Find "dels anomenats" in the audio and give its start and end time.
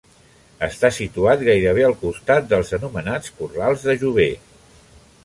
2.53-3.37